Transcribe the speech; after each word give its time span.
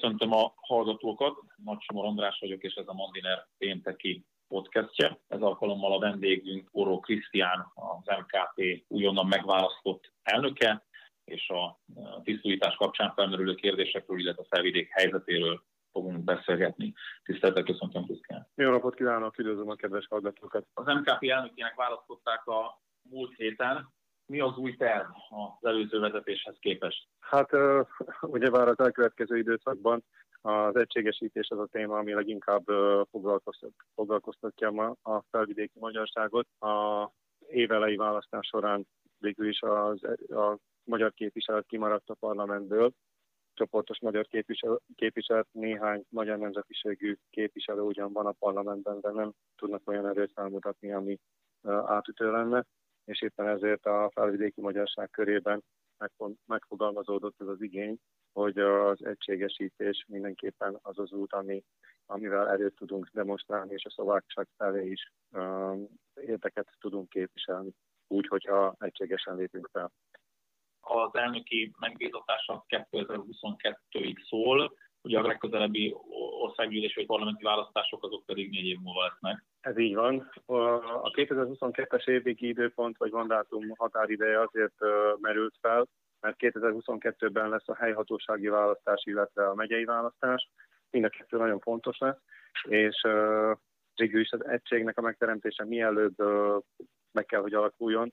Köszöntöm 0.00 0.32
a 0.32 0.52
hallgatókat, 0.56 1.38
Nagy 1.64 1.80
Somor 1.80 2.04
András 2.04 2.38
vagyok, 2.40 2.62
és 2.62 2.74
ez 2.74 2.88
a 2.88 2.92
Mandiner 2.92 3.46
pénteki 3.58 4.24
podcastje. 4.48 5.18
Ez 5.28 5.40
alkalommal 5.40 5.92
a 5.92 5.98
vendégünk 5.98 6.68
Oró 6.72 7.00
Krisztián, 7.00 7.72
az 7.74 8.16
MKP 8.18 8.84
újonnan 8.88 9.26
megválasztott 9.26 10.12
elnöke, 10.22 10.84
és 11.24 11.48
a 11.48 11.80
tisztújítás 12.22 12.74
kapcsán 12.74 13.12
felmerülő 13.14 13.54
kérdésekről, 13.54 14.18
illetve 14.18 14.42
a 14.42 14.54
felvidék 14.54 14.88
helyzetéről 14.90 15.62
fogunk 15.92 16.24
beszélgetni. 16.24 16.92
Tiszteltel 17.24 17.62
köszöntöm, 17.62 18.04
Krisztián. 18.04 18.48
Jó 18.54 18.70
napot 18.70 18.94
kívánok, 18.94 19.38
üdvözlöm 19.38 19.68
a 19.68 19.74
kedves 19.74 20.06
hallgatókat. 20.06 20.66
Az 20.74 20.86
MKP 20.86 21.30
elnökének 21.30 21.74
választották 21.74 22.46
a 22.46 22.80
múlt 23.02 23.34
héten. 23.36 23.92
Mi 24.28 24.40
az 24.40 24.56
új 24.56 24.76
terv 24.76 25.06
az 25.28 25.68
előző 25.68 25.98
vezetéshez 25.98 26.56
képest? 26.60 27.08
Hát 27.20 27.50
ugyebár 28.36 28.68
az 28.68 28.78
elkövetkező 28.78 29.36
időszakban 29.38 30.04
az 30.40 30.76
egységesítés 30.76 31.48
az 31.48 31.58
a 31.58 31.66
téma, 31.66 31.98
ami 31.98 32.12
leginkább 32.12 32.64
foglalkoztat, 33.10 33.70
foglalkoztatja 33.94 34.70
ma 34.70 34.94
a 35.02 35.22
felvidéki 35.30 35.78
magyarságot. 35.78 36.46
A 36.60 37.10
évelei 37.46 37.96
választás 37.96 38.46
során 38.46 38.86
végül 39.18 39.48
is 39.48 39.62
az, 39.62 40.02
a 40.28 40.56
magyar 40.84 41.12
képviselet 41.12 41.66
kimaradt 41.66 42.10
a 42.10 42.14
parlamentből, 42.14 42.92
csoportos 43.54 44.00
magyar 44.00 44.26
képvisel, 44.26 44.80
képviselet, 44.94 45.46
néhány 45.52 46.04
magyar 46.08 46.38
nemzetiségű 46.38 47.16
képviselő 47.30 47.80
ugyan 47.80 48.12
van 48.12 48.26
a 48.26 48.34
parlamentben, 48.38 49.00
de 49.00 49.10
nem 49.10 49.32
tudnak 49.56 49.82
olyan 49.84 50.06
erőt 50.06 50.32
felmutatni, 50.32 50.92
ami 50.92 51.18
átütő 51.86 52.30
lenne, 52.30 52.64
és 53.08 53.22
éppen 53.22 53.48
ezért 53.48 53.86
a 53.86 54.10
felvidéki 54.14 54.60
magyarság 54.60 55.10
körében 55.10 55.62
megfogalmazódott 56.46 57.40
ez 57.40 57.46
az 57.46 57.62
igény, 57.62 57.98
hogy 58.32 58.58
az 58.58 59.04
egységesítés 59.04 60.04
mindenképpen 60.08 60.78
az 60.82 60.98
az 60.98 61.12
út, 61.12 61.32
ami, 61.32 61.64
amivel 62.06 62.50
erőt 62.50 62.74
tudunk 62.74 63.08
demonstrálni, 63.12 63.72
és 63.72 63.84
a 63.84 63.90
szlovákság 63.90 64.46
felé 64.56 64.90
is 64.90 65.12
um, 65.30 65.88
érdeket 66.14 66.76
tudunk 66.80 67.08
képviselni, 67.08 67.70
úgy, 68.06 68.26
hogyha 68.26 68.74
egységesen 68.78 69.36
lépünk 69.36 69.68
fel. 69.72 69.92
Az 70.80 71.14
elnöki 71.14 71.74
megbízatása 71.78 72.64
2022-ig 72.68 74.26
szól, 74.28 74.76
ugye 75.02 75.18
a 75.18 75.26
legközelebbi 75.26 75.94
országgyűlés 76.40 76.94
vagy 76.94 77.06
parlamenti 77.06 77.42
választások 77.44 78.04
azok 78.04 78.26
pedig 78.26 78.50
négy 78.50 78.66
év 78.66 78.78
múlva 78.78 79.02
lesznek. 79.02 79.44
Ez 79.68 79.78
így 79.78 79.94
van. 79.94 80.30
A 81.02 81.10
2022-es 81.10 82.08
évvégi 82.08 82.48
időpont 82.48 82.96
vagy 82.96 83.12
mandátum 83.12 83.68
határideje 83.76 84.40
azért 84.40 84.74
merült 85.20 85.54
fel, 85.60 85.88
mert 86.20 86.36
2022-ben 86.38 87.48
lesz 87.48 87.68
a 87.68 87.74
helyhatósági 87.74 88.48
választás, 88.48 89.02
illetve 89.04 89.48
a 89.48 89.54
megyei 89.54 89.84
választás. 89.84 90.50
Mind 90.90 91.04
a 91.04 91.08
kettő 91.08 91.36
nagyon 91.36 91.58
fontos 91.58 91.98
lesz, 91.98 92.18
és 92.62 93.06
végül 93.94 94.20
is 94.20 94.30
az 94.30 94.46
egységnek 94.46 94.98
a 94.98 95.02
megteremtése 95.02 95.64
mielőbb 95.64 96.14
meg 97.12 97.24
kell, 97.24 97.40
hogy 97.40 97.54
alakuljon, 97.54 98.12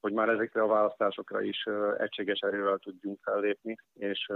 hogy 0.00 0.12
már 0.12 0.28
ezekre 0.28 0.62
a 0.62 0.66
választásokra 0.66 1.42
is 1.42 1.64
egységes 1.98 2.38
erővel 2.38 2.78
tudjunk 2.78 3.18
fellépni, 3.22 3.76
és 3.94 4.28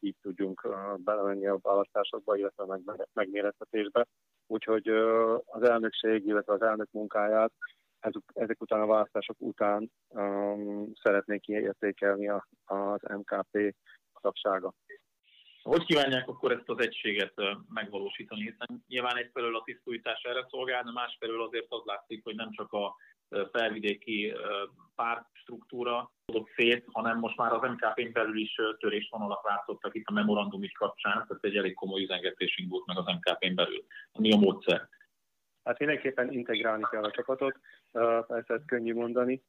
így 0.00 0.16
tudjunk 0.22 0.68
belemenni 0.96 1.46
a 1.46 1.58
választásokba, 1.62 2.36
illetve 2.36 2.80
megmérettetésbe. 3.12 4.06
Úgyhogy 4.46 4.88
az 5.44 5.62
elnökség, 5.62 6.26
illetve 6.26 6.52
az 6.52 6.62
elnök 6.62 6.88
munkáját 6.90 7.52
ezek 8.32 8.60
után 8.60 8.80
a 8.80 8.86
választások 8.86 9.36
után 9.38 9.90
um, 10.08 10.92
szeretnék 11.02 11.40
kiértékelni 11.40 12.28
az 12.64 13.00
MKP 13.08 13.74
tagsága. 14.20 14.72
Hogy 15.62 15.84
kívánják 15.84 16.28
akkor 16.28 16.52
ezt 16.52 16.68
az 16.68 16.78
egységet 16.78 17.34
megvalósítani? 17.68 18.40
Hiszen 18.40 18.84
nyilván 18.88 19.16
egyfelől 19.16 19.56
a 19.56 19.62
tisztújítás 19.64 20.22
erre 20.22 20.46
szolgál, 20.50 20.82
de 20.82 20.92
másfelől 20.92 21.42
azért 21.42 21.66
az 21.68 21.82
látszik, 21.84 22.24
hogy 22.24 22.34
nem 22.34 22.50
csak 22.50 22.72
a 22.72 22.96
felvidéki 23.52 24.34
pártstruktúra 24.94 26.12
adott 26.26 26.48
szét, 26.56 26.84
hanem 26.92 27.18
most 27.18 27.36
már 27.36 27.52
az 27.52 27.70
MKP-n 27.70 28.12
belül 28.12 28.36
is 28.36 28.54
törésvonalat 28.78 29.44
látszottak 29.44 29.94
itt 29.94 30.06
a 30.06 30.12
memorandum 30.12 30.62
is 30.62 30.72
kapcsán, 30.72 31.12
tehát 31.12 31.44
egy 31.44 31.56
elég 31.56 31.74
komoly 31.74 32.02
üzengetés 32.02 32.58
indult 32.58 32.86
meg 32.86 32.98
az 32.98 33.04
MKP-n 33.06 33.54
belül. 33.54 33.84
Mi 34.18 34.32
a 34.32 34.36
módszer? 34.36 34.88
Hát 35.64 35.78
mindenképpen 35.78 36.32
integrálni 36.32 36.84
kell 36.90 37.04
a 37.04 37.10
csapatot, 37.10 37.58
persze 38.26 38.54
ez 38.54 38.64
könnyű 38.66 38.94
mondani. 38.94 39.42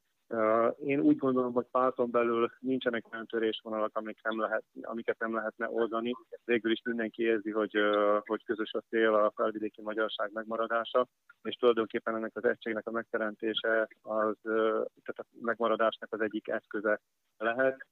Én 0.84 1.00
úgy 1.00 1.16
gondolom, 1.16 1.52
hogy 1.52 1.66
párton 1.70 2.10
belül 2.10 2.50
nincsenek 2.60 3.12
olyan 3.12 3.26
törésvonalak, 3.26 3.96
amik 3.96 4.22
nem 4.22 4.40
lehet, 4.40 4.64
amiket 4.82 5.18
nem 5.18 5.34
lehetne 5.34 5.70
oldani. 5.70 6.12
Végül 6.44 6.72
is 6.72 6.82
mindenki 6.84 7.22
érzi, 7.22 7.50
hogy, 7.50 7.78
hogy 8.24 8.44
közös 8.44 8.72
a 8.72 8.82
cél 8.88 9.14
a 9.14 9.32
felvidéki 9.34 9.82
magyarság 9.82 10.30
megmaradása, 10.32 11.06
és 11.42 11.54
tulajdonképpen 11.54 12.14
ennek 12.14 12.36
az 12.36 12.44
egységnek 12.44 12.86
a 12.86 12.90
megteremtése 12.90 13.88
az, 14.02 14.36
tehát 14.42 15.18
a 15.18 15.24
megmaradásnak 15.40 16.12
az 16.12 16.20
egyik 16.20 16.48
eszköze 16.48 17.00
lehet. 17.38 17.86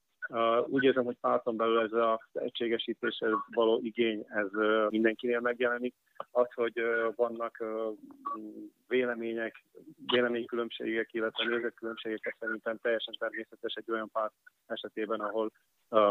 Úgy 0.67 0.85
érzem, 0.85 1.05
hogy 1.05 1.17
párton 1.21 1.57
belül 1.57 1.81
ez 1.81 1.93
az 1.93 2.41
egységesítéshez 2.43 3.33
való 3.55 3.81
igény, 3.83 4.25
ez 4.29 4.49
mindenkinél 4.89 5.41
megjelenik. 5.41 5.95
Az, 6.31 6.53
hogy 6.55 6.83
vannak 7.17 7.65
vélemények, 8.89 9.65
véleménykülönbségek, 10.07 11.13
illetve 11.13 11.45
nézetkülönbségek 11.45 12.37
szerintem 12.39 12.79
teljesen 12.83 13.15
természetes 13.19 13.75
egy 13.75 13.91
olyan 13.91 14.11
párt 14.13 14.33
esetében, 14.67 15.21
ahol 15.21 15.51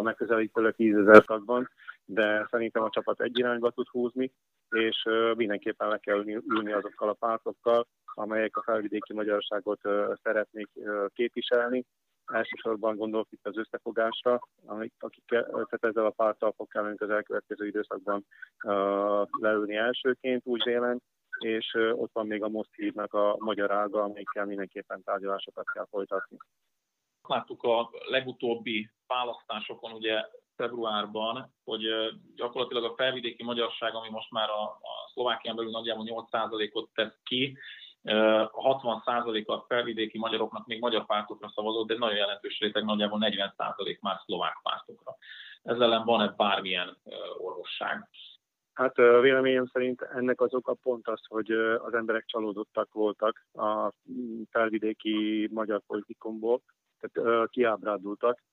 megközelítőleg 0.01 0.75
10 0.75 0.95
ezer 0.95 1.23
tagban, 1.23 1.69
de 2.05 2.47
szerintem 2.51 2.83
a 2.83 2.89
csapat 2.89 3.21
egy 3.21 3.39
irányba 3.39 3.71
tud 3.71 3.87
húzni, 3.87 4.31
és 4.69 5.07
mindenképpen 5.35 5.87
le 5.87 5.97
kell 5.97 6.25
ülni 6.25 6.71
azokkal 6.71 7.09
a 7.09 7.13
pártokkal, 7.13 7.87
amelyek 8.13 8.57
a 8.57 8.63
felvidéki 8.63 9.13
magyarságot 9.13 9.81
szeretnék 10.23 10.69
képviselni, 11.13 11.85
Elsősorban 12.25 12.95
gondolok 12.95 13.27
itt 13.31 13.47
az 13.47 13.57
összefogásra, 13.57 14.39
amik, 14.65 14.93
akik 14.99 15.23
tehát 15.25 15.83
ezzel 15.83 16.05
a 16.05 16.09
pártal 16.09 16.53
fog 16.55 16.67
kellene 16.67 16.95
az 16.97 17.09
elkövetkező 17.09 17.67
időszakban 17.67 18.25
uh, 18.63 19.27
leülni 19.39 19.75
elsőként, 19.75 20.45
úgy 20.45 20.63
vélem, 20.63 20.99
és 21.39 21.73
uh, 21.73 22.01
ott 22.01 22.11
van 22.13 22.27
még 22.27 22.43
a 22.43 22.49
Most 22.49 22.75
hívnak 22.75 23.13
a 23.13 23.35
magyar 23.39 23.71
ága, 23.71 24.03
amelyikkel 24.03 24.45
mindenképpen 24.45 25.03
tárgyalásokat 25.03 25.71
kell 25.71 25.87
folytatni. 25.89 26.37
Láttuk 27.27 27.63
a 27.63 27.89
legutóbbi 28.09 28.89
választásokon, 29.07 29.91
ugye 29.91 30.25
februárban, 30.55 31.53
hogy 31.63 31.83
gyakorlatilag 32.35 32.83
a 32.83 32.93
felvidéki 32.95 33.43
magyarság, 33.43 33.95
ami 33.95 34.09
most 34.09 34.31
már 34.31 34.49
a, 34.49 34.63
a 34.63 35.09
Szlovákián 35.13 35.55
belül 35.55 35.71
nagyjából 35.71 36.27
8%-ot 36.31 36.89
tesz 36.93 37.19
ki, 37.23 37.57
60% 38.05 39.45
a 39.45 39.65
felvidéki 39.67 40.17
magyaroknak 40.17 40.65
még 40.65 40.79
magyar 40.79 41.05
pártokra 41.05 41.51
szavazott, 41.55 41.87
de 41.87 41.97
nagyon 41.97 42.17
jelentős 42.17 42.59
réteg, 42.59 42.83
nagyjából 42.83 43.19
40% 43.21 43.99
már 43.99 44.19
szlovák 44.25 44.59
pártokra. 44.63 45.15
Ezzel 45.63 45.83
ellen 45.83 46.05
van-e 46.05 46.27
bármilyen 46.27 46.97
orvosság? 47.37 48.09
Hát 48.73 48.95
véleményem 48.95 49.65
szerint 49.65 50.01
ennek 50.01 50.41
az 50.41 50.53
oka 50.53 50.73
pont 50.73 51.07
az, 51.07 51.21
hogy 51.27 51.51
az 51.77 51.93
emberek 51.93 52.25
csalódottak 52.25 52.93
voltak 52.93 53.45
a 53.53 53.91
felvidéki 54.49 55.49
magyar 55.53 55.81
politikumból, 55.87 56.61
tehát 56.99 57.49
kiábrádultak, 57.49 58.43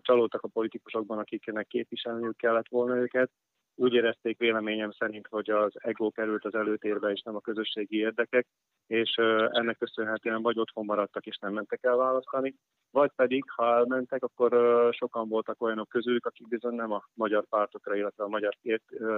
csalódtak 0.00 0.42
a 0.42 0.48
politikusokban, 0.48 1.18
akiknek 1.18 1.66
képviselniük 1.66 2.36
kellett 2.36 2.68
volna 2.68 2.96
őket, 2.96 3.30
úgy 3.74 3.92
érezték 3.92 4.38
véleményem 4.38 4.90
szerint, 4.90 5.26
hogy 5.26 5.50
az 5.50 5.72
ego 5.74 6.10
került 6.10 6.44
az 6.44 6.54
előtérbe, 6.54 7.10
és 7.10 7.22
nem 7.22 7.36
a 7.36 7.40
közösségi 7.40 7.96
érdekek, 7.96 8.46
és 8.86 9.14
ennek 9.50 9.78
köszönhetően 9.78 10.42
vagy 10.42 10.58
otthon 10.58 10.84
maradtak, 10.84 11.26
és 11.26 11.36
nem 11.36 11.52
mentek 11.52 11.82
el 11.82 11.96
választani, 11.96 12.54
vagy 12.90 13.10
pedig, 13.16 13.44
ha 13.50 13.74
elmentek, 13.74 14.22
akkor 14.22 14.50
sokan 14.94 15.28
voltak 15.28 15.62
olyanok 15.62 15.88
közülük, 15.88 16.26
akik 16.26 16.48
bizony 16.48 16.74
nem 16.74 16.92
a 16.92 17.04
magyar 17.14 17.44
pártokra, 17.48 17.96
illetve 17.96 18.24
a 18.24 18.28
magyar 18.28 18.56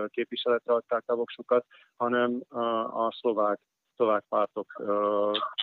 képviseletre 0.06 0.72
adták 0.72 1.02
a 1.06 1.14
voksukat, 1.14 1.66
hanem 1.96 2.40
a 2.90 3.12
szlovák, 3.12 3.60
szlovák 3.94 4.24
pártok 4.28 4.72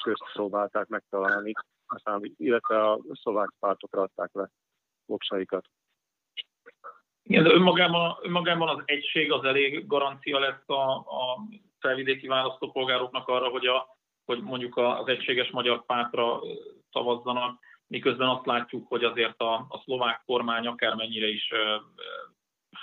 közt 0.03 0.23
próbálták 0.33 0.87
megtalálni, 0.87 1.51
aztán, 1.87 2.33
illetve 2.37 2.89
a 2.89 2.99
szlovák 3.13 3.49
pártokra 3.59 4.01
adták 4.01 4.29
le 4.33 4.49
voksaikat. 5.05 5.65
Igen, 7.23 7.43
de 7.43 7.53
önmagában, 7.53 8.17
önmagában 8.21 8.67
az 8.69 8.81
egység 8.85 9.31
az 9.31 9.43
elég 9.43 9.87
garancia 9.87 10.39
lesz 10.39 10.69
a, 10.69 10.91
a 10.95 11.39
felvidéki 11.79 12.27
választópolgároknak 12.27 13.27
arra, 13.27 13.47
hogy, 13.47 13.65
a, 13.65 13.87
hogy 14.25 14.41
mondjuk 14.41 14.77
az 14.77 15.07
egységes 15.07 15.49
magyar 15.49 15.85
pártra 15.85 16.39
szavazzanak, 16.91 17.59
miközben 17.87 18.27
azt 18.27 18.45
látjuk, 18.45 18.87
hogy 18.87 19.03
azért 19.03 19.41
a, 19.41 19.53
a 19.53 19.81
szlovák 19.83 20.21
kormány 20.25 20.67
akármennyire 20.67 21.27
is 21.27 21.51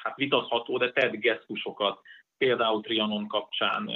hát 0.03 0.17
vitatható, 0.17 0.79
de 0.79 0.93
tett 0.93 1.13
gesztusokat, 1.13 2.01
például 2.39 2.83
Trianon 2.83 3.27
kapcsán, 3.27 3.91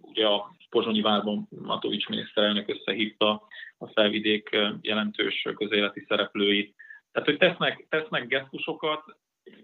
ugye 0.00 0.26
a 0.26 0.54
Pozsonyi 0.70 1.00
várban 1.00 1.48
Matovics 1.50 2.08
miniszterelnök 2.08 2.68
összehívta 2.68 3.42
a 3.78 3.86
felvidék 3.86 4.58
jelentős 4.80 5.48
közéleti 5.56 6.04
szereplőit. 6.08 6.74
Tehát, 7.12 7.28
hogy 7.28 7.38
tesznek, 7.38 7.86
tesznek 7.88 8.26
gesztusokat, 8.26 9.04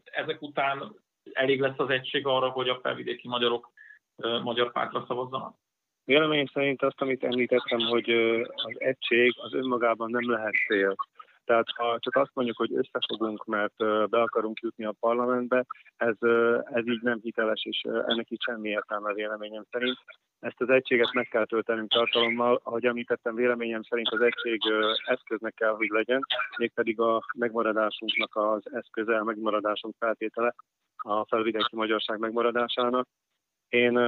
ezek 0.04 0.42
után 0.42 0.94
elég 1.32 1.60
lesz 1.60 1.78
az 1.78 1.90
egység 1.90 2.26
arra, 2.26 2.48
hogy 2.50 2.68
a 2.68 2.80
felvidéki 2.82 3.28
magyarok 3.28 3.70
magyar 4.42 4.72
pártra 4.72 5.04
szavazzanak? 5.06 5.56
Véleményem 6.04 6.46
szerint 6.46 6.82
azt, 6.82 7.00
amit 7.00 7.24
említettem, 7.24 7.78
hogy 7.78 8.10
az 8.54 8.80
egység 8.80 9.34
az 9.36 9.54
önmagában 9.54 10.10
nem 10.10 10.30
lehet 10.30 10.54
cél. 10.68 10.94
Tehát 11.44 11.66
ha 11.76 11.98
csak 11.98 12.16
azt 12.16 12.30
mondjuk, 12.34 12.56
hogy 12.56 12.74
összefogunk, 12.74 13.44
mert 13.44 13.76
be 14.10 14.20
akarunk 14.20 14.60
jutni 14.60 14.84
a 14.84 14.94
parlamentbe, 15.00 15.64
ez, 15.96 16.16
ez 16.64 16.86
így 16.86 17.02
nem 17.02 17.18
hiteles, 17.22 17.64
és 17.64 17.80
ennek 18.06 18.30
így 18.30 18.42
semmi 18.42 18.68
értelme 18.68 19.12
véleményem 19.12 19.64
szerint. 19.70 19.96
Ezt 20.40 20.60
az 20.60 20.68
egységet 20.68 21.12
meg 21.12 21.28
kell 21.28 21.44
töltenünk 21.44 21.90
tartalommal, 21.90 22.60
ahogy 22.62 22.86
említettem, 22.86 23.34
véleményem 23.34 23.82
szerint 23.82 24.08
az 24.08 24.20
egység 24.20 24.60
eszköznek 25.04 25.54
kell, 25.54 25.74
hogy 25.74 25.88
legyen, 25.88 26.20
mégpedig 26.56 27.00
a 27.00 27.22
megmaradásunknak 27.34 28.36
az 28.36 28.62
eszköze, 28.72 29.16
a 29.16 29.24
megmaradásunk 29.24 29.94
feltétele 29.98 30.54
a 30.96 31.26
felvidéki 31.26 31.76
magyarság 31.76 32.18
megmaradásának. 32.18 33.08
Én 33.68 33.98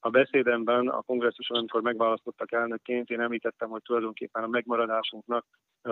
a 0.00 0.10
beszédemben 0.10 0.88
a 0.88 1.02
kongresszuson, 1.02 1.58
amikor 1.58 1.82
megválasztottak 1.82 2.52
elnökként, 2.52 3.10
én 3.10 3.20
említettem, 3.20 3.68
hogy 3.68 3.82
tulajdonképpen 3.82 4.42
a 4.42 4.46
megmaradásunknak 4.48 5.44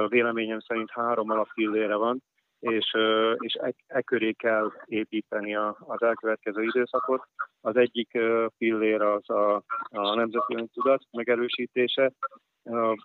véleményem 0.08 0.61
szerint 0.61 0.91
három 0.91 1.31
alapfillére 1.31 1.94
van, 1.94 2.23
és, 2.58 2.97
és 3.38 3.55
e, 3.55 3.73
e 3.87 4.03
köré 4.03 4.32
kell 4.32 4.73
építeni 4.85 5.55
a, 5.55 5.76
az 5.81 6.03
elkövetkező 6.03 6.62
időszakot. 6.62 7.23
Az 7.61 7.76
egyik 7.76 8.19
pillér 8.58 9.03
az 9.03 9.31
a, 9.31 9.55
a 9.88 10.14
nemzeti 10.14 10.69
tudat 10.73 11.02
megerősítése, 11.11 12.12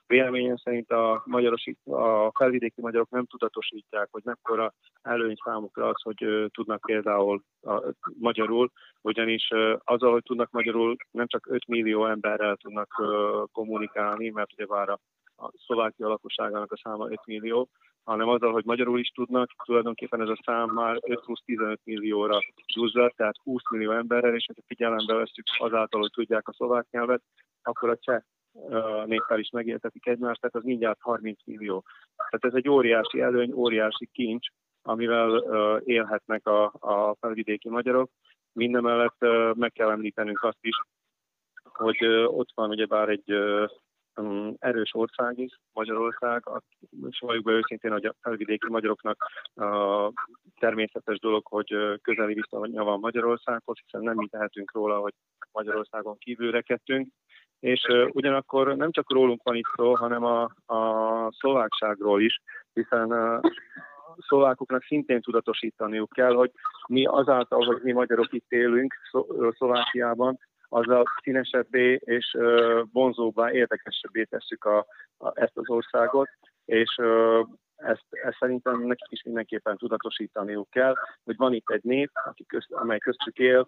Véleményem 0.07 0.55
szerint 0.55 0.91
a, 0.91 1.21
magyaros, 1.25 1.63
a 1.83 2.31
felvidéki 2.37 2.81
magyarok 2.81 3.09
nem 3.09 3.25
tudatosítják, 3.25 4.07
hogy 4.11 4.21
mekkora 4.25 4.73
előny 5.01 5.35
számukra 5.43 5.87
az, 5.87 6.01
hogy 6.01 6.49
tudnak 6.53 6.81
például 6.81 7.43
a, 7.61 7.93
magyarul, 8.19 8.71
ugyanis 9.01 9.49
azzal, 9.83 10.11
hogy 10.11 10.23
tudnak 10.23 10.51
magyarul, 10.51 10.95
nem 11.11 11.27
csak 11.27 11.47
5 11.49 11.67
millió 11.67 12.05
emberrel 12.05 12.55
tudnak 12.55 13.03
kommunikálni, 13.51 14.29
mert 14.29 14.53
ugye 14.53 14.65
vár 14.65 14.89
a, 14.89 14.99
a 15.35 15.51
szlovákia 15.65 16.07
lakosságának 16.07 16.71
a 16.71 16.79
száma 16.83 17.09
5 17.09 17.19
millió, 17.25 17.69
hanem 18.03 18.27
azzal, 18.27 18.51
hogy 18.51 18.65
magyarul 18.65 18.99
is 18.99 19.09
tudnak, 19.09 19.51
tulajdonképpen 19.65 20.21
ez 20.21 20.29
a 20.29 20.41
szám 20.45 20.69
már 20.69 20.97
5-20-15 21.01 21.77
millióra 21.83 22.39
duzzad, 22.75 23.13
tehát 23.15 23.35
20 23.43 23.61
millió 23.69 23.91
emberrel, 23.91 24.35
és 24.35 24.45
hogyha 24.45 24.63
figyelembe 24.67 25.13
veszük 25.13 25.45
azáltal, 25.57 26.01
hogy 26.01 26.11
tudják 26.11 26.47
a 26.47 26.53
szlovák 26.53 26.87
nyelvet, 26.91 27.21
akkor 27.61 27.89
a 27.89 27.97
cseh 27.97 28.21
néppel 29.05 29.39
is 29.39 29.49
megértetik 29.49 30.07
egymást, 30.07 30.41
tehát 30.41 30.55
az 30.55 30.63
mindjárt 30.63 31.01
30 31.01 31.39
millió. 31.45 31.83
Tehát 32.15 32.45
ez 32.45 32.53
egy 32.53 32.69
óriási 32.69 33.21
előny, 33.21 33.51
óriási 33.53 34.09
kincs, 34.11 34.47
amivel 34.81 35.37
élhetnek 35.85 36.47
a, 36.47 36.63
a 36.79 37.15
felvidéki 37.19 37.69
magyarok. 37.69 38.09
Mindemellett 38.53 39.17
meg 39.55 39.71
kell 39.71 39.89
említenünk 39.89 40.43
azt 40.43 40.57
is, 40.61 40.81
hogy 41.63 42.05
ott 42.25 42.49
van 42.55 42.69
ugyebár 42.69 43.09
egy 43.09 43.33
erős 44.59 44.93
ország 44.93 45.37
is, 45.37 45.59
Magyarország, 45.73 46.43
és 47.09 47.19
valljuk 47.19 47.43
be 47.43 47.51
őszintén, 47.51 47.91
hogy 47.91 48.05
a 48.05 48.15
felvidéki 48.21 48.69
magyaroknak 48.69 49.25
a 49.55 50.11
természetes 50.59 51.19
dolog, 51.19 51.47
hogy 51.47 51.99
közeli 52.01 52.33
viszonya 52.33 52.83
van 52.83 52.99
Magyarországhoz, 52.99 53.77
hiszen 53.83 54.01
nem 54.01 54.15
mi 54.15 54.27
tehetünk 54.27 54.71
róla, 54.71 54.99
hogy 54.99 55.13
Magyarországon 55.51 56.17
kívül 56.17 56.51
rekedtünk, 56.51 57.07
és 57.61 57.87
ugyanakkor 58.11 58.75
nem 58.75 58.91
csak 58.91 59.11
rólunk 59.11 59.43
van 59.43 59.55
itt 59.55 59.69
szó, 59.75 59.95
hanem 59.95 60.23
a, 60.23 60.43
a 60.65 61.31
szlovákságról 61.31 62.21
is, 62.21 62.41
hiszen 62.73 63.11
a 63.11 63.39
szlovákoknak 64.27 64.83
szintén 64.83 65.21
tudatosítaniuk 65.21 66.09
kell, 66.09 66.33
hogy 66.33 66.51
mi 66.87 67.05
azáltal, 67.05 67.65
hogy 67.65 67.79
mi 67.83 67.91
magyarok 67.91 68.33
itt 68.33 68.51
élünk 68.51 68.93
Szlovákiában, 69.57 70.39
a 70.73 71.03
színesebbé 71.23 71.99
és 72.03 72.37
vonzóbbá, 72.91 73.51
érdekesebbé 73.51 74.23
tesszük 74.23 74.65
a, 74.65 74.85
a, 75.17 75.41
ezt 75.41 75.57
az 75.57 75.69
országot, 75.69 76.29
és 76.65 76.95
ezt, 77.75 78.05
ezt 78.09 78.37
szerintem 78.39 78.81
nekik 78.81 79.11
is 79.11 79.23
mindenképpen 79.23 79.77
tudatosítaniuk 79.77 80.69
kell, 80.69 80.93
hogy 81.23 81.37
van 81.37 81.53
itt 81.53 81.69
egy 81.69 81.83
nép, 81.83 82.11
aki 82.25 82.45
közt, 82.45 82.71
amely 82.71 82.99
köztük 82.99 83.37
él, 83.37 83.67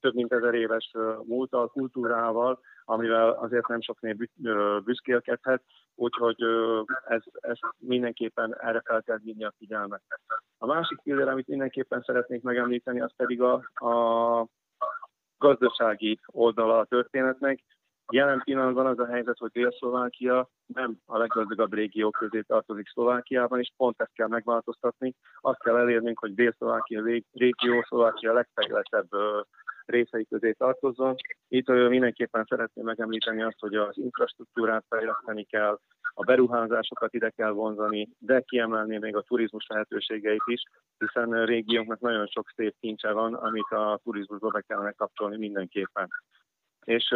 több 0.00 0.14
mint 0.14 0.32
ezer 0.32 0.54
éves 0.54 0.92
múltal, 1.24 1.68
kultúrával, 1.68 2.60
amivel 2.84 3.30
azért 3.30 3.68
nem 3.68 3.80
sok 3.80 4.00
név 4.00 4.16
büszkélkedhet, 4.84 5.62
úgyhogy 5.94 6.42
ez, 7.04 7.22
ez 7.40 7.58
mindenképpen 7.78 8.56
erre 8.60 8.82
fel 8.84 9.02
kell 9.02 9.18
vinni 9.22 9.44
a 9.44 9.54
figyelmet. 9.58 10.02
A 10.58 10.66
másik 10.66 11.00
pillér, 11.02 11.28
amit 11.28 11.48
mindenképpen 11.48 12.02
szeretnék 12.06 12.42
megemlíteni, 12.42 13.00
az 13.00 13.12
pedig 13.16 13.42
a, 13.42 13.52
a 13.74 14.46
gazdasági 15.38 16.20
oldala 16.26 16.78
a 16.78 16.84
történetnek. 16.84 17.62
Jelen 18.12 18.42
pillanatban 18.44 18.86
az 18.86 18.98
a 18.98 19.06
helyzet, 19.06 19.38
hogy 19.38 19.50
Dél-Szlovákia 19.50 20.48
nem 20.66 20.96
a 21.06 21.18
leggazdagabb 21.18 21.74
régiók 21.74 22.12
közé 22.12 22.40
tartozik 22.40 22.88
Szlovákiában, 22.88 23.58
és 23.58 23.72
pont 23.76 24.00
ezt 24.00 24.12
kell 24.14 24.28
megváltoztatni. 24.28 25.14
Azt 25.40 25.62
kell 25.62 25.76
elérnünk, 25.76 26.18
hogy 26.18 26.34
Dél-Szlovákia 26.34 27.02
régió, 27.32 27.82
Szlovákia 27.82 28.32
legfejlettebb 28.32 29.08
részei 29.90 30.26
közé 30.26 30.52
tartozzon. 30.52 31.14
Itt 31.48 31.68
mindenképpen 31.68 32.44
szeretném 32.48 32.84
megemlíteni 32.84 33.42
azt, 33.42 33.58
hogy 33.58 33.74
az 33.74 33.98
infrastruktúrát 33.98 34.84
fejleszteni 34.88 35.44
kell, 35.44 35.78
a 36.14 36.24
beruházásokat 36.24 37.14
ide 37.14 37.30
kell 37.30 37.50
vonzani, 37.50 38.08
de 38.18 38.40
kiemelni 38.40 38.98
még 38.98 39.16
a 39.16 39.22
turizmus 39.22 39.66
lehetőségeit 39.66 40.42
is, 40.44 40.62
hiszen 40.98 41.32
a 41.32 41.44
régiónknak 41.44 42.00
nagyon 42.00 42.26
sok 42.26 42.52
szép 42.56 42.74
kincse 42.80 43.12
van, 43.12 43.34
amit 43.34 43.70
a 43.70 44.00
turizmusba 44.04 44.48
be 44.48 44.60
kellene 44.60 44.92
kapcsolni 44.92 45.36
mindenképpen. 45.36 46.08
És 46.84 47.14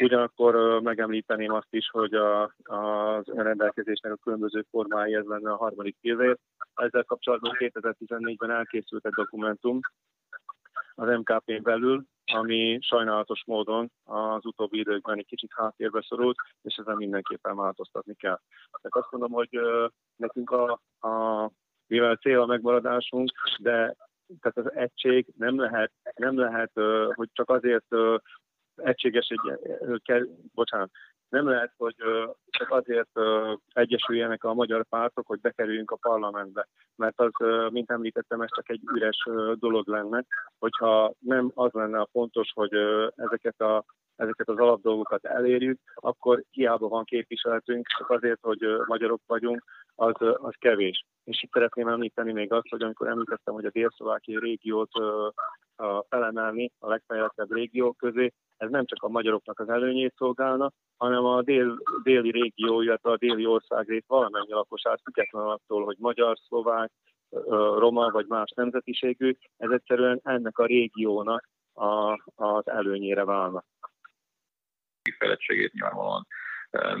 Ugyanakkor 0.00 0.80
megemlíteném 0.82 1.52
azt 1.52 1.66
is, 1.74 1.88
hogy 1.90 2.14
a, 2.14 2.42
az 2.62 3.28
önrendelkezésnek 3.28 4.12
a 4.12 4.16
különböző 4.16 4.64
formái, 4.70 5.14
ez 5.14 5.24
lenne 5.24 5.50
a 5.50 5.56
harmadik 5.56 5.96
pillér. 6.00 6.36
Ezzel 6.74 7.04
kapcsolatban 7.04 7.56
2014-ben 7.58 8.50
elkészült 8.50 9.06
egy 9.06 9.12
dokumentum, 9.12 9.80
az 10.98 11.18
MKP 11.18 11.62
belül, 11.62 12.04
ami 12.32 12.78
sajnálatos 12.80 13.44
módon 13.46 13.90
az 14.04 14.46
utóbbi 14.46 14.78
időkben 14.78 15.18
egy 15.18 15.26
kicsit 15.26 15.52
háttérbe 15.54 16.04
szorult, 16.08 16.36
és 16.62 16.76
ezen 16.76 16.96
mindenképpen 16.96 17.56
változtatni 17.56 18.14
kell. 18.14 18.40
Tehát 18.70 18.96
azt 18.96 19.10
mondom, 19.10 19.30
hogy 19.32 19.58
nekünk 20.16 20.50
a, 20.50 20.72
a 21.08 21.50
mivel 21.86 22.16
cél 22.16 22.40
a 22.40 22.46
megmaradásunk, 22.46 23.30
de 23.58 23.94
tehát 24.40 24.56
az 24.56 24.72
egység 24.72 25.26
nem 25.36 25.60
lehet, 25.60 25.92
nem 26.14 26.38
lehet, 26.38 26.72
hogy 27.12 27.28
csak 27.32 27.50
azért 27.50 27.86
egységes 28.76 29.28
egy, 29.28 30.30
bocsánat, 30.54 30.90
nem 31.28 31.48
lehet, 31.48 31.72
hogy 31.76 31.94
csak 32.50 32.70
azért 32.70 33.10
egyesüljenek 33.72 34.44
a 34.44 34.54
magyar 34.54 34.84
pártok, 34.84 35.26
hogy 35.26 35.40
bekerüljünk 35.40 35.90
a 35.90 35.96
parlamentbe, 35.96 36.68
mert 36.96 37.20
az, 37.20 37.30
mint 37.70 37.90
említettem, 37.90 38.40
ez 38.40 38.48
csak 38.54 38.68
egy 38.68 38.80
üres 38.94 39.26
dolog 39.54 39.88
lenne, 39.88 40.24
hogyha 40.58 41.12
nem 41.18 41.50
az 41.54 41.72
lenne 41.72 42.00
a 42.00 42.08
fontos, 42.12 42.50
hogy 42.54 42.72
ezeket 43.16 43.60
a 43.60 43.84
ezeket 44.16 44.48
az 44.48 44.58
alapdolgokat 44.58 45.24
elérjük, 45.24 45.78
akkor 45.94 46.44
hiába 46.50 46.88
van 46.88 47.04
képviseletünk, 47.04 47.86
csak 47.86 48.10
azért, 48.10 48.38
hogy 48.40 48.66
magyarok 48.86 49.20
vagyunk, 49.26 49.64
az, 49.94 50.14
az 50.20 50.54
kevés. 50.58 51.04
És 51.24 51.42
itt 51.42 51.52
szeretném 51.52 51.88
említeni 51.88 52.32
még 52.32 52.52
azt, 52.52 52.68
hogy 52.68 52.82
amikor 52.82 53.08
említettem, 53.08 53.54
hogy 53.54 53.64
a 53.64 53.70
dél-szlovákiai 53.70 54.38
régiót 54.38 54.90
felemelni 56.08 56.72
a 56.78 56.88
legfejlettebb 56.88 57.52
régiók 57.52 57.96
közé, 57.96 58.32
ez 58.56 58.70
nem 58.70 58.84
csak 58.84 59.02
a 59.02 59.08
magyaroknak 59.08 59.60
az 59.60 59.68
előnyét 59.68 60.14
szolgálna, 60.16 60.72
hanem 60.96 61.24
a 61.24 61.42
dél, 61.42 61.78
déli 62.02 62.30
régió, 62.30 62.80
illetve 62.80 63.10
a 63.10 63.16
déli 63.16 63.46
országrész 63.46 64.04
valamennyi 64.06 64.52
lakosát, 64.52 65.00
függetlenül 65.04 65.50
attól, 65.50 65.84
hogy 65.84 65.96
magyar, 65.98 66.36
szlovák, 66.38 66.90
roma 67.78 68.10
vagy 68.10 68.26
más 68.26 68.50
nemzetiségű, 68.54 69.36
ez 69.56 69.70
egyszerűen 69.70 70.20
ennek 70.24 70.58
a 70.58 70.66
régiónak 70.66 71.48
a, 71.74 72.12
az 72.34 72.68
előnyére 72.68 73.24
válna. 73.24 73.64
Fejlettségét 75.18 75.72
nyilvánvalóan 75.72 76.26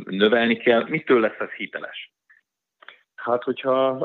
növelni 0.04 0.56
kell. 0.56 0.88
Mitől 0.88 1.20
lesz 1.20 1.38
ez 1.38 1.50
hiteles? 1.50 2.12
Hát, 3.28 3.42
hogyha 3.42 3.98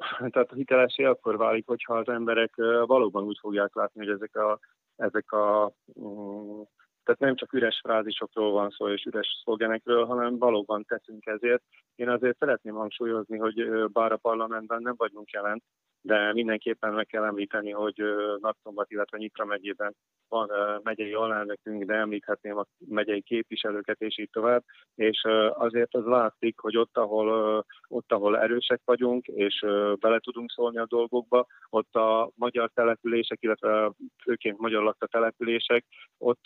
tehát 0.32 0.50
a 0.50 0.54
hitelesé 0.54 1.04
akkor 1.04 1.36
válik, 1.36 1.66
hogyha 1.66 1.94
az 1.94 2.08
emberek 2.08 2.54
valóban 2.86 3.24
úgy 3.24 3.38
fogják 3.40 3.74
látni, 3.74 4.06
hogy 4.06 4.14
ezek 4.14 4.36
a, 4.36 4.58
ezek 4.96 5.32
a 5.32 5.72
um, 5.84 6.64
tehát 7.04 7.20
nem 7.20 7.36
csak 7.36 7.52
üres 7.52 7.80
frázisokról 7.82 8.52
van 8.52 8.70
szó 8.70 8.88
és 8.88 9.04
üres 9.04 9.40
szlogenekről, 9.42 10.04
hanem 10.04 10.38
valóban 10.38 10.84
teszünk 10.84 11.26
ezért. 11.26 11.62
Én 11.94 12.08
azért 12.08 12.38
szeretném 12.38 12.74
hangsúlyozni, 12.74 13.38
hogy 13.38 13.70
bár 13.92 14.12
a 14.12 14.16
parlamentben 14.16 14.82
nem 14.82 14.94
vagyunk 14.96 15.30
jelen, 15.30 15.62
de 16.02 16.32
mindenképpen 16.32 16.92
meg 16.92 17.06
kell 17.06 17.24
említeni, 17.24 17.70
hogy 17.70 18.02
Nagyszombat, 18.40 18.90
illetve 18.90 19.18
Nyitra 19.18 19.44
megyében 19.44 19.94
van 20.28 20.50
megyei 20.82 21.12
alelnökünk, 21.12 21.84
de 21.84 21.94
említhetném 21.94 22.58
a 22.58 22.64
megyei 22.88 23.22
képviselőket, 23.22 24.00
és 24.00 24.18
így 24.18 24.30
tovább, 24.30 24.62
és 24.94 25.22
azért 25.52 25.94
az 25.94 26.04
látszik, 26.04 26.58
hogy 26.58 26.76
ott, 26.76 26.96
ahol, 26.96 27.64
ott, 27.88 28.12
ahol 28.12 28.38
erősek 28.38 28.80
vagyunk, 28.84 29.26
és 29.26 29.60
bele 29.98 30.18
tudunk 30.18 30.50
szólni 30.50 30.78
a 30.78 30.86
dolgokba, 30.86 31.46
ott 31.70 31.94
a 31.94 32.30
magyar 32.34 32.70
települések, 32.74 33.38
illetve 33.42 33.92
főként 34.22 34.58
magyar 34.58 34.82
lakta 34.82 35.06
települések, 35.06 35.84
ott 36.18 36.44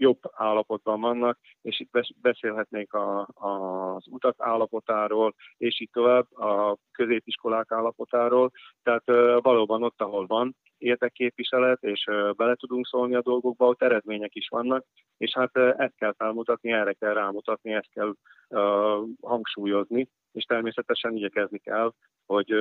jobb 0.00 0.18
állapotban 0.32 1.00
vannak, 1.00 1.38
és 1.62 1.80
itt 1.80 1.90
beszélhetnénk 2.20 2.92
a, 2.92 3.28
a, 3.34 3.48
az 3.94 4.04
utak 4.10 4.34
állapotáról, 4.38 5.34
és 5.56 5.80
így 5.80 5.90
tovább 5.92 6.32
a 6.36 6.76
középiskolák 6.92 7.72
állapotáról. 7.72 8.50
Tehát 8.82 9.04
valóban 9.40 9.82
ott, 9.82 10.00
ahol 10.00 10.26
van 10.26 10.56
érdekképviselet, 10.82 11.82
és 11.82 12.04
bele 12.36 12.54
tudunk 12.54 12.86
szólni 12.86 13.14
a 13.14 13.22
dolgokba, 13.22 13.66
ott 13.66 13.82
eredmények 13.82 14.34
is 14.34 14.48
vannak, 14.48 14.84
és 15.16 15.32
hát 15.32 15.56
ezt 15.56 15.96
kell 15.96 16.14
felmutatni, 16.16 16.72
erre 16.72 16.92
kell 16.92 17.12
rámutatni, 17.12 17.72
ezt 17.72 17.90
kell 17.92 18.14
uh, 18.48 19.08
hangsúlyozni, 19.20 20.08
és 20.32 20.44
természetesen 20.44 21.16
igyekezni 21.16 21.58
kell, 21.58 21.92
hogy 22.26 22.52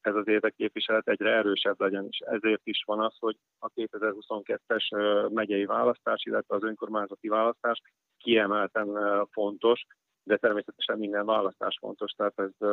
ez 0.00 0.14
az 0.14 0.28
érdekképviselet 0.28 1.08
egyre 1.08 1.30
erősebb 1.30 1.80
legyen, 1.80 2.06
és 2.10 2.18
ezért 2.18 2.60
is 2.64 2.82
van 2.86 3.00
az, 3.00 3.14
hogy 3.18 3.36
a 3.58 3.70
2022-es 3.70 5.32
megyei 5.34 5.64
választás, 5.64 6.24
illetve 6.24 6.54
az 6.54 6.62
önkormányzati 6.62 7.28
választás 7.28 7.80
kiemelten 8.18 8.88
fontos, 9.30 9.86
de 10.22 10.36
természetesen 10.36 10.98
minden 10.98 11.26
választás 11.26 11.76
fontos, 11.80 12.12
tehát 12.12 12.38
ez, 12.38 12.68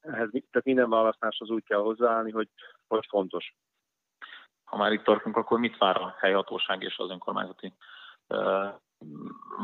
ehhez, 0.00 0.28
tehát 0.30 0.64
minden 0.64 0.90
választáshoz 0.90 1.50
úgy 1.50 1.64
kell 1.64 1.80
hozzáállni, 1.80 2.30
hogy, 2.30 2.48
hogy 2.86 3.06
fontos. 3.08 3.54
Ha 4.68 4.76
már 4.76 4.92
itt 4.92 5.02
tartunk, 5.02 5.36
akkor 5.36 5.58
mit 5.58 5.78
vár 5.78 5.96
a 5.96 6.14
helyhatóság 6.18 6.82
és 6.82 6.98
az 6.98 7.10
önkormányzati 7.10 7.72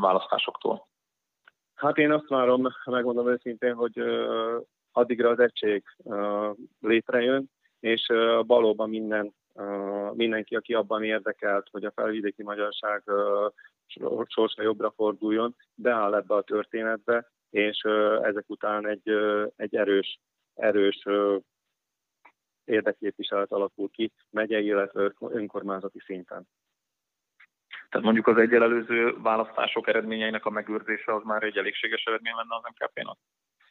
választásoktól? 0.01 0.87
Hát 1.75 1.97
én 1.97 2.11
azt 2.11 2.27
várom, 2.27 2.67
megmondom 2.85 3.29
őszintén, 3.29 3.73
hogy 3.73 3.99
addigra 4.91 5.29
az 5.29 5.39
egység 5.39 5.83
létrejön, 6.79 7.49
és 7.79 8.05
valóban 8.41 8.89
minden, 8.89 9.33
mindenki, 10.13 10.55
aki 10.55 10.73
abban 10.73 11.03
érdekelt, 11.03 11.67
hogy 11.71 11.85
a 11.85 11.91
felvidéki 11.91 12.43
magyarság 12.43 13.03
sorsa 14.27 14.61
jobbra 14.61 14.91
forduljon, 14.91 15.55
beáll 15.75 16.15
ebbe 16.15 16.35
a 16.35 16.41
történetbe, 16.41 17.31
és 17.49 17.81
ezek 18.21 18.43
után 18.47 18.87
egy, 18.87 19.09
egy 19.55 19.75
erős, 19.75 20.19
erős 20.55 21.05
érdekképviselet 22.65 23.51
alakul 23.51 23.89
ki 23.89 24.11
megyei, 24.29 24.65
illetve 24.65 25.11
önkormányzati 25.19 25.99
szinten. 26.05 26.47
Tehát 27.89 28.05
mondjuk 28.05 28.27
az 28.27 28.37
egyelelőző 28.37 29.15
választások 29.21 29.87
eredményeinek 29.87 30.45
a 30.45 30.49
megőrzése 30.49 31.15
az 31.15 31.23
már 31.23 31.43
egy 31.43 31.57
elégséges 31.57 32.03
eredmény 32.03 32.33
lenne 32.35 32.55
az 32.55 32.71
MKP-nak? 32.73 33.17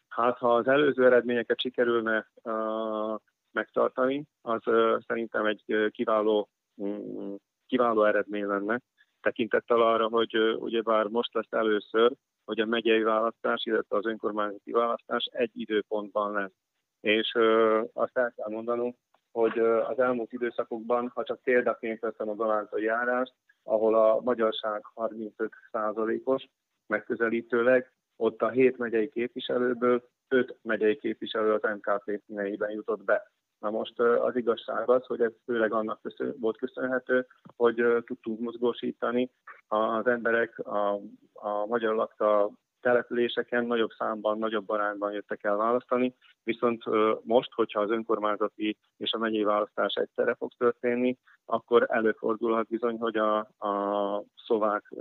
Hát 0.09 0.39
ha 0.39 0.55
az 0.55 0.69
előző 0.69 1.05
eredményeket 1.05 1.61
sikerülne 1.61 2.31
uh, 2.43 3.19
megtartani, 3.53 4.25
az 4.43 4.67
uh, 4.67 5.01
szerintem 5.07 5.47
egy 5.47 5.63
uh, 5.67 5.89
kiváló, 5.91 6.49
um, 6.75 7.37
kiváló 7.67 8.05
eredmény 8.05 8.47
lenne, 8.47 8.81
tekintettel 9.21 9.81
arra, 9.81 10.09
hogy 10.09 10.37
uh, 10.37 10.63
ugyebár 10.63 11.07
most 11.07 11.35
lesz 11.35 11.53
először, 11.53 12.13
hogy 12.45 12.61
a 12.61 12.67
megyei 12.67 13.03
választás, 13.03 13.65
illetve 13.65 13.97
az 13.97 14.07
önkormányzati 14.07 14.71
választás 14.71 15.25
egy 15.33 15.51
időpontban 15.53 16.33
lesz. 16.33 16.64
És 17.05 17.33
uh, 17.35 17.89
azt 17.93 18.19
el 18.19 18.33
kell 18.37 18.49
mondanunk, 18.49 18.97
hogy 19.33 19.59
az 19.59 19.99
elmúlt 19.99 20.33
időszakokban, 20.33 21.11
ha 21.15 21.25
csak 21.25 21.43
példaként 21.43 22.01
veszem 22.01 22.29
a 22.29 22.35
galántai 22.35 22.83
járást, 22.83 23.33
ahol 23.63 23.95
a 23.95 24.21
magyarság 24.21 24.83
35%-os 24.95 26.49
megközelítőleg, 26.87 27.93
ott 28.17 28.43
a 28.43 28.49
hét 28.49 28.79
megyei 28.79 29.09
képviselőből 29.09 30.09
öt 30.29 30.57
megyei 30.63 30.97
képviselő 30.97 31.53
az 31.53 31.63
MKP 31.63 32.23
színeiben 32.27 32.71
jutott 32.71 33.05
be. 33.05 33.31
Na 33.59 33.71
most 33.71 34.01
az 34.01 34.37
igazság 34.37 34.89
az, 34.89 35.07
hogy 35.07 35.21
ez 35.21 35.33
főleg 35.45 35.73
annak 35.73 36.03
köszön, 36.03 36.35
volt 36.41 36.57
köszönhető, 36.57 37.27
hogy 37.57 37.85
tudtunk 38.07 38.41
mozgósítani 38.41 39.31
az 39.69 40.07
emberek 40.07 40.59
a, 40.59 41.01
a 41.33 41.67
magyar 41.67 41.95
lakta 41.95 42.51
településeken 42.85 43.67
nagyobb 43.67 43.91
számban, 43.99 44.39
nagyobb 44.39 44.69
arányban 44.69 45.13
jöttek 45.13 45.45
el 45.45 45.57
választani, 45.57 46.15
viszont 46.43 46.83
most, 47.23 47.53
hogyha 47.53 47.81
az 47.81 47.91
önkormányzati 47.91 48.77
és 48.97 49.13
a 49.13 49.19
megyei 49.19 49.43
választás 49.43 49.95
egyszerre 49.95 50.35
fog 50.35 50.51
történni, 50.59 51.17
akkor 51.45 51.87
előfordulhat 51.89 52.67
bizony, 52.67 52.99
hogy 52.99 53.17
a, 53.17 53.37
a 53.39 54.23
szlovák 54.47 54.93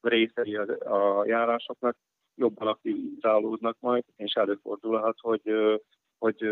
részei 0.00 0.56
a, 0.56 0.66
a 0.78 1.26
járásoknak 1.26 1.96
jobban 2.34 2.68
aktivizálódnak 2.68 3.76
majd, 3.80 4.04
és 4.16 4.32
előfordulhat, 4.32 5.16
hogy, 5.20 5.52
hogy 6.18 6.50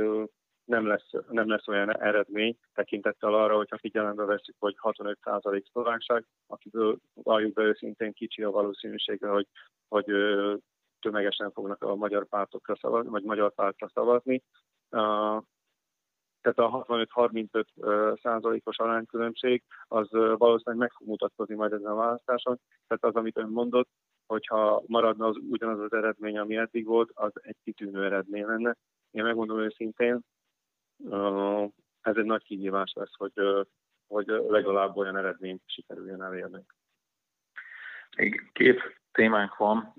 nem 0.64 0.86
lesz, 0.86 1.10
nem 1.28 1.48
lesz 1.48 1.68
olyan 1.68 2.00
eredmény 2.00 2.58
tekintettel 2.74 3.34
arra, 3.34 3.56
hogyha 3.56 3.78
figyelembe 3.78 4.24
veszük, 4.24 4.54
hogy 4.58 4.76
65% 4.82 5.70
szlovákság, 5.70 6.24
akiből 6.46 6.98
valljuk 7.14 7.52
be 7.52 7.62
őszintén 7.62 8.12
kicsi 8.12 8.42
a 8.42 8.50
valószínűsége, 8.50 9.28
hogy, 9.28 9.46
hogy 9.88 10.04
tömegesen 11.00 11.50
fognak 11.50 11.82
a 11.82 11.94
magyar 11.94 12.26
pártokra 12.26 12.76
szavazni, 12.76 13.10
vagy 13.10 13.22
magyar 13.22 13.54
pártra 13.54 13.88
szavazni. 13.94 14.42
Tehát 16.40 16.58
a 16.58 16.84
65-35 16.88 18.20
százalékos 18.22 18.78
aránykülönbség 18.78 19.62
az 19.84 20.08
valószínűleg 20.10 20.76
meg 20.78 20.92
fog 20.92 21.06
mutatkozni 21.06 21.54
majd 21.54 21.72
ezen 21.72 21.90
a 21.90 21.94
választáson. 21.94 22.60
Tehát 22.86 23.04
az, 23.04 23.14
amit 23.14 23.38
ön 23.38 23.48
mondott, 23.48 23.88
hogyha 24.26 24.82
maradna 24.86 25.26
az, 25.26 25.36
ugyanaz 25.50 25.80
az 25.80 25.92
eredmény, 25.92 26.38
ami 26.38 26.56
eddig 26.56 26.86
volt, 26.86 27.10
az 27.14 27.32
egy 27.34 27.56
kitűnő 27.62 28.04
eredmény 28.04 28.44
lenne. 28.44 28.76
Én 29.10 29.22
megmondom 29.22 29.58
őszintén, 29.58 30.20
ez 32.00 32.16
egy 32.16 32.24
nagy 32.24 32.42
kihívás 32.42 32.92
lesz, 32.92 33.16
hogy, 33.16 33.32
hogy 34.06 34.26
legalább 34.26 34.96
olyan 34.96 35.16
eredményt 35.16 35.62
sikerüljön 35.66 36.22
elérni. 36.22 36.64
Két 38.52 38.80
témánk 39.12 39.56
van, 39.56 39.94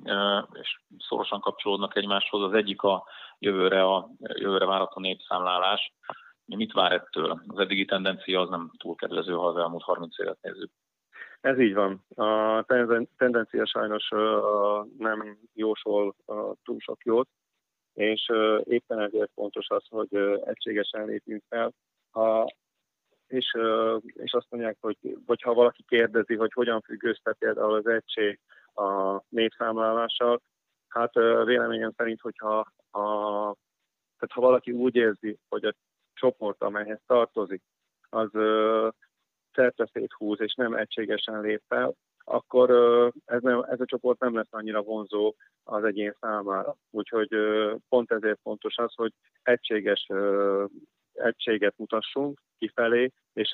és 0.53 0.79
szorosan 0.97 1.39
kapcsolódnak 1.39 1.95
egymáshoz. 1.95 2.41
Az 2.41 2.53
egyik 2.53 2.81
a 2.81 3.07
jövőre, 3.39 3.83
a 3.83 4.09
jövőre 4.19 4.65
várható 4.65 5.01
népszámlálás. 5.01 5.93
Mit 6.45 6.73
vár 6.73 6.91
ettől? 6.91 7.41
Az 7.47 7.59
eddigi 7.59 7.85
tendencia 7.85 8.41
az 8.41 8.49
nem 8.49 8.71
túl 8.77 8.95
kedvező, 8.95 9.33
ha 9.33 9.47
az 9.47 9.57
elmúlt 9.57 9.83
30 9.83 10.19
évet 10.19 10.41
nézzük. 10.41 10.71
Ez 11.41 11.59
így 11.59 11.73
van. 11.73 12.05
A 12.15 12.63
tendencia 13.17 13.65
sajnos 13.65 14.09
nem 14.97 15.37
jósol 15.53 16.15
túl 16.63 16.79
sok 16.79 17.03
jót, 17.03 17.27
és 17.95 18.31
éppen 18.63 18.99
ezért 18.99 19.31
fontos 19.33 19.69
az, 19.69 19.83
hogy 19.89 20.15
egységesen 20.45 21.05
lépjünk 21.05 21.43
fel. 21.49 21.73
Ha, 22.11 22.53
és, 23.27 23.57
és 24.13 24.31
azt 24.31 24.47
mondják, 24.49 24.77
hogy 24.79 24.97
vagy 25.25 25.41
ha 25.41 25.53
valaki 25.53 25.83
kérdezi, 25.87 26.35
hogy 26.35 26.53
hogyan 26.53 26.81
függ 26.81 27.03
össze 27.03 27.33
például 27.39 27.73
az 27.73 27.87
egység 27.87 28.39
a 28.73 29.19
népszámlálással, 29.29 30.41
hát 30.87 31.13
véleményem 31.45 31.91
szerint, 31.97 32.21
hogyha 32.21 32.57
a, 32.91 33.01
tehát 34.17 34.33
ha 34.33 34.41
valaki 34.41 34.71
úgy 34.71 34.95
érzi, 34.95 35.39
hogy 35.49 35.65
a 35.65 35.75
csoport, 36.13 36.61
amelyhez 36.61 37.01
tartozik, 37.05 37.61
az 38.09 38.29
szerteszét 39.53 40.13
húz, 40.13 40.41
és 40.41 40.53
nem 40.53 40.73
egységesen 40.73 41.41
lép 41.41 41.61
fel, 41.67 41.95
akkor 42.25 42.70
ez, 43.25 43.41
nem, 43.41 43.62
ez 43.70 43.79
a 43.79 43.86
csoport 43.86 44.20
nem 44.20 44.36
lesz 44.36 44.53
annyira 44.53 44.82
vonzó 44.82 45.36
az 45.63 45.84
egyén 45.84 46.15
számára. 46.20 46.75
Úgyhogy 46.91 47.29
pont 47.89 48.12
ezért 48.12 48.39
fontos 48.41 48.77
az, 48.77 48.94
hogy 48.96 49.13
egységes 49.44 50.08
egységet 51.13 51.74
mutassunk 51.77 52.41
kifelé, 52.58 53.12
és 53.34 53.50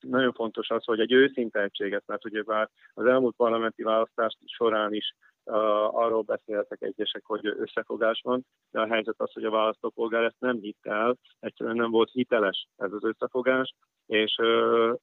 nagyon 0.00 0.32
fontos 0.32 0.70
az, 0.70 0.84
hogy 0.84 1.00
egy 1.00 1.12
őszinte 1.12 1.62
egységet, 1.62 2.02
mert 2.06 2.24
ugye 2.24 2.42
bár 2.42 2.70
az 2.94 3.06
elmúlt 3.06 3.36
parlamenti 3.36 3.82
választás 3.82 4.38
során 4.46 4.94
is 4.94 5.14
arról 5.44 6.22
beszéltek 6.22 6.82
egyesek, 6.82 7.22
hogy 7.24 7.46
összefogás 7.46 8.20
van, 8.22 8.46
de 8.70 8.80
a 8.80 8.86
helyzet 8.86 9.14
az, 9.18 9.32
hogy 9.32 9.44
a 9.44 9.50
választópolgár 9.50 10.24
ezt 10.24 10.36
nem 10.38 10.58
hitt 10.60 10.86
el, 10.86 11.16
egyszerűen 11.40 11.76
nem 11.76 11.90
volt 11.90 12.10
hiteles 12.10 12.66
ez 12.76 12.92
az 12.92 13.04
összefogás, 13.04 13.74
és 14.06 14.36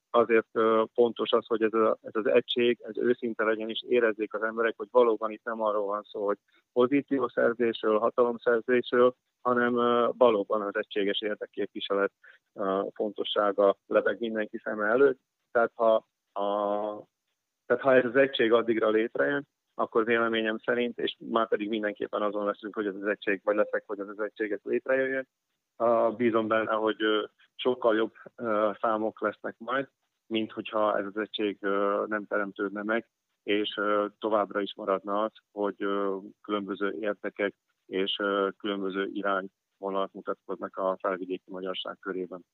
azért 0.10 0.48
fontos 0.94 1.32
az, 1.32 1.46
hogy 1.48 1.62
ez, 1.62 1.74
az 2.02 2.28
egység, 2.28 2.78
ez 2.82 2.98
őszinte 2.98 3.44
legyen, 3.44 3.70
és 3.70 3.84
érezzék 3.88 4.34
az 4.34 4.44
emberek, 4.44 4.74
hogy 4.78 4.88
valóban 4.92 5.32
itt 5.32 5.44
nem 5.44 5.62
arról 5.62 5.86
van 5.86 6.04
szó, 6.04 6.26
hogy 6.26 6.38
pozíciószerzésről, 6.74 8.00
hatalomszerzésről, 8.00 9.16
hanem 9.42 9.74
valóban 10.18 10.62
az 10.62 10.76
egységes 10.76 11.22
érdekképviselet 11.22 12.12
fontossága 12.94 13.76
lebeg 13.88 14.20
mindenki 14.20 14.58
szeme 14.64 14.86
előtt. 14.86 15.20
Tehát 15.52 15.72
ha, 15.76 15.94
a, 16.34 16.46
tehát 17.66 17.84
ha 17.84 17.96
ez 17.96 18.06
az 18.06 18.16
egység 18.16 18.54
addigra 18.54 18.90
létrejön, 18.90 19.48
akkor 19.76 20.06
véleményem 20.06 20.58
szerint, 20.58 21.00
és 21.00 21.16
már 21.20 21.48
pedig 21.48 21.70
mindenképpen 21.70 22.22
azon 22.22 22.46
leszünk, 22.46 22.76
hogy 22.76 22.88
az 22.88 23.06
egység, 23.06 23.42
vagy 23.44 23.56
leszek, 23.56 23.84
hogy 23.86 24.00
az 24.00 24.20
egységet 24.20 24.62
létrejöjjön, 24.64 25.28
bízom 26.18 26.48
benne, 26.48 26.74
hogy 26.74 26.98
sokkal 27.56 27.96
jobb 27.96 28.14
számok 28.82 29.22
lesznek 29.22 29.56
majd, 29.58 29.88
mint 30.28 30.52
hogyha 30.52 30.98
ez 30.98 31.06
az 31.06 31.18
egység 31.18 31.58
nem 32.06 32.26
teremtődne 32.26 32.84
meg, 32.84 33.08
és 33.44 33.80
továbbra 34.20 34.62
is 34.62 34.74
maradna 34.76 35.24
az, 35.24 35.32
hogy 35.52 35.76
különböző 36.42 36.96
értekek 37.00 37.54
és 37.86 38.22
különböző 38.58 39.10
irányvonalak 39.14 40.12
mutatkoznak 40.12 40.78
a 40.78 40.98
felvidéki 41.00 41.52
magyarság 41.52 41.98
körében. 42.00 42.46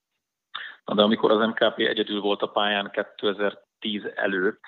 Na 0.85 0.95
de 0.95 1.01
amikor 1.01 1.31
az 1.31 1.47
MKP 1.47 1.77
egyedül 1.77 2.21
volt 2.21 2.41
a 2.41 2.51
pályán 2.51 2.91
2010 3.15 4.01
előtt, 4.15 4.59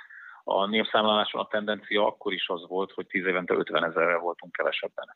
a 0.43 0.65
népszámláláson 0.65 1.41
a 1.41 1.47
tendencia 1.47 2.05
akkor 2.05 2.33
is 2.33 2.47
az 2.47 2.67
volt, 2.67 2.91
hogy 2.91 3.07
10 3.07 3.25
évente 3.25 3.53
50 3.53 3.83
ezerre 3.83 4.17
voltunk 4.17 4.51
kevesebben. 4.51 5.15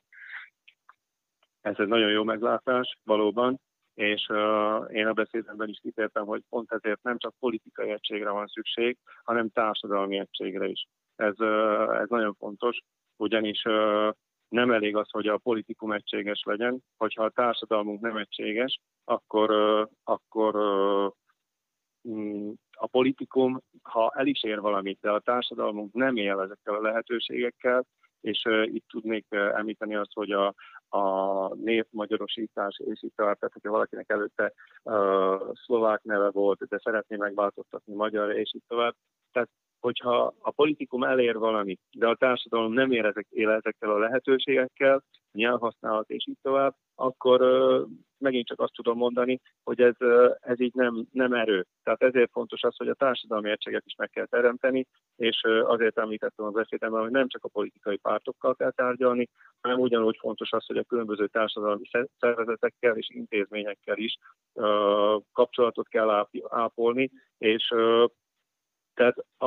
Ez 1.62 1.76
egy 1.78 1.88
nagyon 1.88 2.10
jó 2.10 2.24
meglátás, 2.24 2.98
valóban, 3.04 3.60
és 3.94 4.28
uh, 4.30 4.88
én 4.92 5.08
a 5.08 5.14
beszédemben 5.14 5.70
is 5.70 5.80
kitértem, 5.82 6.26
hogy 6.26 6.42
pont 6.50 6.72
ezért 6.72 7.04
nem 7.04 7.18
csak 7.18 7.36
politikai 7.40 7.90
egységre 7.90 8.30
van 8.30 8.48
szükség, 8.48 8.98
hanem 9.24 9.50
társadalmi 9.50 10.20
egységre 10.20 10.68
is. 10.68 10.86
Ez, 11.16 11.40
uh, 11.40 12.00
ez 12.00 12.10
nagyon 12.10 12.34
fontos, 12.34 12.80
ugyanis 13.16 13.64
uh, 13.66 14.10
nem 14.50 14.72
elég 14.72 14.96
az, 14.96 15.10
hogy 15.10 15.28
a 15.28 15.38
politikum 15.38 15.92
egységes 15.92 16.42
legyen, 16.46 16.84
hogyha 16.98 17.24
a 17.24 17.30
társadalmunk 17.30 18.02
nem 18.02 18.18
egységes, 18.18 18.80
akkor, 19.04 19.52
akkor 20.04 20.56
a 22.72 22.88
politikum, 22.88 23.60
ha 23.82 24.14
el 24.16 24.28
is 24.28 24.44
ér 24.44 24.60
valamit, 24.60 24.98
de 25.02 25.12
a 25.12 25.20
társadalmunk 25.20 25.94
nem 25.94 26.16
él 26.16 26.40
ezekkel 26.40 26.76
a 26.76 26.82
lehetőségekkel, 26.82 27.86
és 28.24 28.44
itt 28.64 28.86
tudnék 28.88 29.26
említeni 29.30 29.96
azt, 29.96 30.14
hogy 30.14 30.32
a, 30.32 30.54
a 30.98 31.56
névmagyarosítás, 31.56 32.80
és 32.86 33.04
itt 33.04 33.16
tovább, 33.16 33.38
tehát 33.38 33.54
hogyha 33.54 33.72
valakinek 33.72 34.10
előtte 34.10 34.54
uh, 34.84 35.54
szlovák 35.66 36.04
neve 36.04 36.30
volt, 36.30 36.68
de 36.68 36.80
szeretné 36.84 37.16
megváltoztatni 37.16 37.94
magyar, 37.94 38.32
és 38.32 38.54
itt 38.54 38.64
tovább. 38.68 38.96
Tehát 39.32 39.50
hogyha 39.80 40.34
a 40.40 40.52
politikum 40.52 41.04
elér 41.04 41.38
valamit, 41.38 41.80
de 41.92 42.08
a 42.08 42.16
társadalom 42.16 42.74
nem 42.74 42.92
ér 42.92 43.06
ezek, 43.06 43.28
él 43.30 43.50
ezekkel 43.50 43.90
a 43.90 43.98
lehetőségekkel, 43.98 45.04
nyelvhasználat 45.32 46.10
és 46.10 46.28
így 46.28 46.38
tovább, 46.42 46.76
akkor 46.96 47.42
uh, 47.42 47.88
megint 48.24 48.48
csak 48.48 48.60
azt 48.60 48.74
tudom 48.74 48.98
mondani, 48.98 49.42
hogy 49.64 49.82
ez, 49.82 49.96
ez 50.40 50.60
így 50.60 50.74
nem, 50.74 51.06
nem 51.12 51.34
erő. 51.34 51.66
Tehát 51.84 52.02
ezért 52.02 52.32
fontos 52.32 52.64
az, 52.64 52.76
hogy 52.78 52.88
a 52.88 52.94
társadalmi 52.94 53.50
egységet 53.50 53.86
is 53.86 53.96
meg 53.98 54.10
kell 54.10 54.26
teremteni, 54.26 54.86
és 55.16 55.42
azért 55.64 55.98
említettem 55.98 56.46
az 56.46 56.54
beszédemben, 56.54 57.02
hogy 57.02 57.12
nem 57.12 57.28
csak 57.28 57.44
a 57.44 57.50
politikai 57.50 57.98
pártokkal 57.98 58.56
kell 58.56 58.72
tárgyalni, 58.72 59.30
hanem 59.62 59.80
ugyanúgy 59.80 60.18
fontos 60.20 60.52
az, 60.52 60.66
hogy 60.66 60.78
a 60.78 60.84
különböző 60.84 61.28
társadalmi 61.28 61.84
szervezetekkel 62.20 62.98
és 62.98 63.08
intézményekkel 63.10 63.98
is 63.98 64.18
kapcsolatot 65.34 65.88
kell 65.88 66.28
ápolni, 66.50 67.12
és 67.38 67.74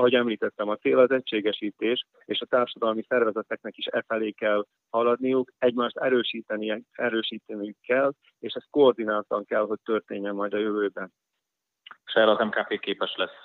ahogy 0.06 0.18
említettem, 0.18 0.68
a 0.68 0.76
cél 0.76 0.98
az 0.98 1.10
egységesítés, 1.10 2.06
és 2.25 2.40
a 2.40 2.46
társadalmi 2.46 3.04
szervezeteknek 3.08 3.76
is 3.76 3.86
e 3.86 4.04
felé 4.06 4.30
kell 4.30 4.66
haladniuk, 4.90 5.52
egymást 5.58 5.96
erősíteni, 5.96 6.84
erősíteniük 6.92 7.76
kell, 7.86 8.12
és 8.38 8.52
ez 8.52 8.62
koordináltan 8.70 9.44
kell, 9.44 9.66
hogy 9.66 9.78
történjen 9.84 10.34
majd 10.34 10.52
a 10.52 10.58
jövőben. 10.58 11.12
És 12.04 12.12
erre 12.12 12.30
az 12.30 12.46
MKP 12.46 12.80
képes 12.80 13.14
lesz, 13.16 13.44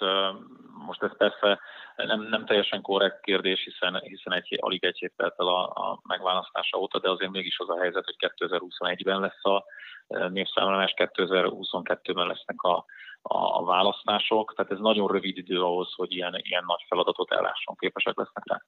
most 0.85 1.03
ez 1.03 1.17
persze 1.17 1.59
nem, 1.95 2.21
nem 2.21 2.45
teljesen 2.45 2.81
korrekt 2.81 3.21
kérdés, 3.21 3.63
hiszen, 3.63 3.99
hiszen 3.99 4.33
egy, 4.33 4.57
alig 4.61 4.83
egy 4.83 4.97
hét 4.97 5.13
telt 5.15 5.35
el 5.37 5.47
a, 5.47 5.63
a 5.63 5.99
megválasztása 6.07 6.77
óta, 6.77 6.99
de 6.99 7.09
azért 7.09 7.31
mégis 7.31 7.59
az 7.59 7.69
a 7.69 7.79
helyzet, 7.79 8.05
hogy 8.05 8.31
2021-ben 8.37 9.19
lesz 9.19 9.45
a 9.45 9.65
népszámlálás, 10.29 10.93
2022-ben 10.95 12.27
lesznek 12.27 12.61
a 12.61 12.85
a 13.21 13.63
választások, 13.63 14.53
tehát 14.55 14.71
ez 14.71 14.79
nagyon 14.79 15.11
rövid 15.11 15.37
idő 15.37 15.61
ahhoz, 15.61 15.93
hogy 15.93 16.11
ilyen, 16.11 16.39
ilyen 16.41 16.63
nagy 16.65 16.85
feladatot 16.87 17.31
ellásson, 17.31 17.75
képesek 17.75 18.17
lesznek 18.17 18.43
rá. 18.47 18.61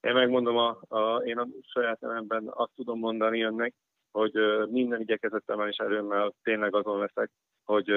Én 0.00 0.12
megmondom, 0.12 0.56
a, 0.56 0.78
a, 0.88 1.16
én 1.16 1.38
a 1.38 1.46
saját 1.60 2.00
nevemben 2.00 2.44
azt 2.48 2.72
tudom 2.74 2.98
mondani 2.98 3.42
önnek, 3.42 3.74
hogy 4.12 4.32
minden 4.68 5.00
igyekezetemmel 5.00 5.68
és 5.68 5.76
erőmmel 5.76 6.34
tényleg 6.42 6.74
azon 6.74 6.98
leszek, 6.98 7.30
hogy, 7.64 7.90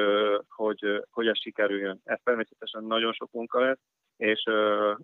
hogy, 0.50 1.04
hogy 1.12 1.28
ez 1.28 1.40
sikerüljön. 1.40 2.02
Ez 2.04 2.20
természetesen 2.24 2.84
nagyon 2.84 3.14
sok 3.14 3.32
munka 3.32 3.60
lesz, 3.60 3.80
és, 4.18 4.44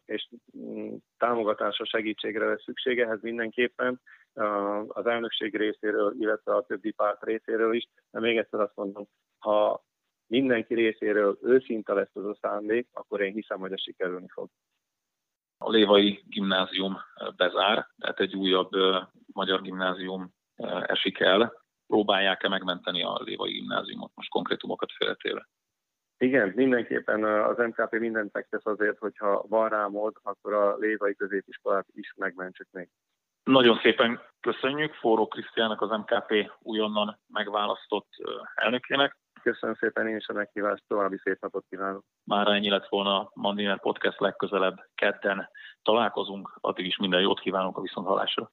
és 0.05 0.29
mm, 0.57 0.95
támogatásra, 1.17 1.85
segítségre 1.85 2.45
lesz 2.45 2.63
szüksége 2.63 3.05
ehhez 3.05 3.21
mindenképpen 3.21 4.01
az 4.87 5.05
elnökség 5.05 5.55
részéről, 5.55 6.13
illetve 6.19 6.55
a 6.55 6.65
többi 6.65 6.91
párt 6.91 7.23
részéről 7.23 7.75
is. 7.75 7.87
De 8.11 8.19
még 8.19 8.37
egyszer 8.37 8.59
azt 8.59 8.75
mondom, 8.75 9.07
ha 9.39 9.83
mindenki 10.29 10.73
részéről 10.73 11.37
őszinte 11.41 11.93
lesz 11.93 12.15
az 12.15 12.25
a 12.25 12.37
szándék, 12.41 12.87
akkor 12.93 13.21
én 13.21 13.33
hiszem, 13.33 13.59
hogy 13.59 13.71
ez 13.71 13.81
sikerülni 13.81 14.27
fog. 14.29 14.49
A 15.57 15.69
Lévai 15.69 16.23
gimnázium 16.27 16.97
bezár, 17.35 17.87
tehát 17.97 18.19
egy 18.19 18.35
újabb 18.35 18.69
magyar 19.33 19.61
gimnázium 19.61 20.33
esik 20.85 21.19
el. 21.19 21.63
Próbálják-e 21.87 22.47
megmenteni 22.49 23.03
a 23.03 23.19
Lévai 23.23 23.51
gimnáziumot, 23.51 24.11
most 24.15 24.29
konkrétumokat 24.29 24.91
félretéve? 24.97 25.47
Igen, 26.17 26.51
mindenképpen 26.55 27.23
az 27.23 27.57
MKP 27.57 27.91
mindent 27.91 28.33
megtesz 28.33 28.65
azért, 28.65 28.97
hogyha 28.97 29.45
van 29.47 29.69
rá 29.69 29.87
mód, 29.87 30.15
akkor 30.21 30.53
a 30.53 30.77
Lévai 30.77 31.15
középiskolát 31.15 31.85
is 31.93 32.13
megmentsük 32.17 32.67
még. 32.71 32.89
Nagyon 33.43 33.79
szépen 33.81 34.21
köszönjük 34.39 34.93
Forró 34.93 35.27
Krisztiának, 35.27 35.81
az 35.81 35.89
MKP 35.89 36.51
újonnan 36.59 37.19
megválasztott 37.27 38.09
elnökének. 38.55 39.17
Köszönöm 39.43 39.75
szépen 39.75 40.07
én 40.07 40.15
is 40.15 40.27
a 40.27 40.33
meghívást, 40.33 40.83
további 40.87 41.17
szép 41.23 41.41
napot 41.41 41.65
kívánok. 41.69 42.03
Már 42.23 42.47
ennyi 42.47 42.69
lett 42.69 42.87
volna 42.87 43.19
a 43.19 43.31
Mandiner 43.33 43.79
Podcast 43.79 44.19
legközelebb 44.19 44.75
kedden 44.95 45.49
találkozunk, 45.83 46.57
addig 46.61 46.85
is 46.85 46.97
minden 46.97 47.21
jót 47.21 47.39
kívánunk 47.39 47.77
a 47.77 47.81
viszonthallásra. 47.81 48.51